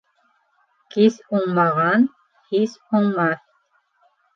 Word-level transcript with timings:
Кис 0.95 1.19
уңмаған 1.39 2.09
һис 2.51 2.77
уңмаҫ. 2.87 3.51